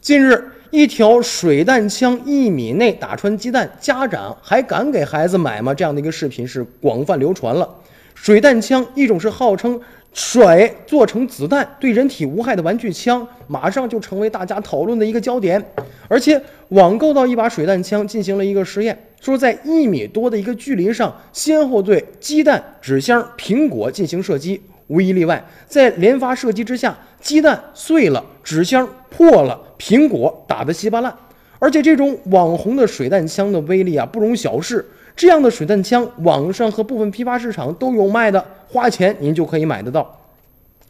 [0.00, 5.74] 近日，一条水弹枪一米内打穿鸡蛋，家长还敢给孩子买吗？
[5.74, 7.68] 这样的一个视频是广泛流传了。
[8.14, 9.78] 水弹枪，一种是号称
[10.14, 15.62] 水做成子弹对人体无害的玩具枪，马上就成为大家讨论的一个焦点。
[16.08, 24.62] 而且，网购到一把水弹枪进行了一个实验，说在一米多的一个距离上，先后对鸡蛋、纸箱、苹果进行射击。
[24.90, 31.14] 无一例外，在连发射击之下，鸡蛋碎了，纸箱破了，苹果打得稀巴烂。
[31.60, 34.84] 而且这种网红的水弹枪的威力啊，不容小视。
[35.14, 40.19] 这样的水弹枪，网上和部分批发市场都有卖的，花钱您就可以买得到。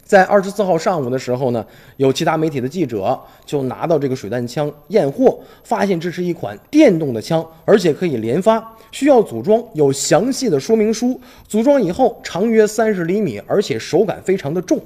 [0.03, 1.65] 在二十四号上午的时候呢，
[1.97, 11.19] 有其他媒体的记者就拿到这个水弹枪验货，发现这是一款电动的枪，而且可以连发，需要组装，有详细的说明书。
[11.47, 14.77] 组装以后长约三十厘米，而且手感非常的重。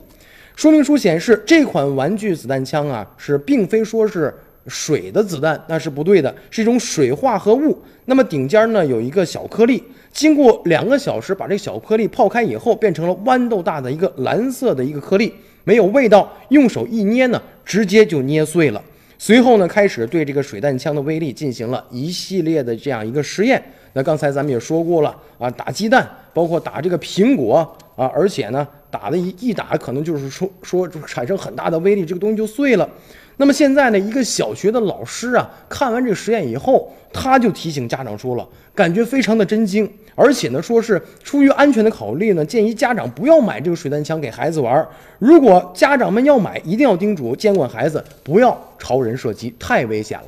[0.56, 4.34] 说明书显示，这款玩具子弹枪啊，是并非说是
[4.68, 7.78] 水的子弹，那是不对的，是一种水化合物。
[8.06, 9.84] 那么顶尖呢有一个小颗粒。
[10.12, 15.34] 经过两个小时，把这小颗粒泡开以后，变成了豌豆大的一个蓝色的一个颗粒，
[15.66, 18.82] 没有味道，用手一捏呢，直接就捏碎了。
[19.18, 23.62] 随后呢，开始对这个水弹枪的威力进行了一系列的这样一个实验。
[23.92, 27.58] 那刚才咱们也说过了啊，打鸡蛋，包括打这个苹果
[27.98, 32.90] 啊，而且呢，打的一一打，可能就是说说产生很大的威力，这个东西就碎了。
[33.38, 44.88] 那么现在呢，一个小学的老师啊，看完这个实验以后，他就提醒家长说了，感觉非常的震惊，而且呢，说是出于安全的考虑呢，建议家长不要买这个水弹枪给孩子玩。
[45.20, 50.28] 如果家长们要买，一定要叮嘱监管孩子不要朝人射击，太危险了。